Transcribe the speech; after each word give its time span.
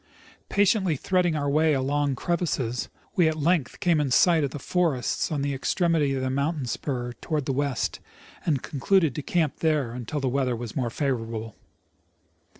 Patiently 0.49 0.95
threading 0.95 1.35
our 1.35 1.47
way 1.47 1.75
among 1.75 2.15
crevasses, 2.15 2.89
we 3.15 3.27
at 3.27 3.37
length 3.37 3.79
came 3.79 3.99
in 4.01 4.09
sight 4.09 4.43
of 4.43 4.49
the 4.49 4.57
forests 4.57 5.31
on 5.31 5.43
the 5.43 5.53
extremity 5.53 6.15
of 6.15 6.23
the 6.23 6.29
moun 6.31 6.55
tain 6.55 6.65
spur 6.65 7.13
toward 7.21 7.45
the 7.45 7.53
west, 7.53 7.99
and 8.43 8.63
concluded 8.63 9.13
to 9.13 9.21
camj) 9.21 9.57
there 9.57 9.91
until 9.91 10.19
the 10.19 10.27
weather 10.27 10.55
was 10.55 10.75
more 10.75 10.89
favorable. 10.89 11.55